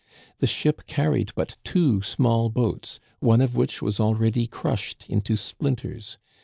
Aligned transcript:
The 0.39 0.47
ship 0.47 0.87
carried 0.87 1.31
but 1.35 1.57
two 1.63 2.01
small 2.01 2.49
boats, 2.49 2.99
one 3.19 3.39
of 3.39 3.55
which 3.55 3.83
was 3.83 3.99
already 3.99 4.47
crushed 4.47 5.05
into 5.07 5.35
splinters. 5.35 6.17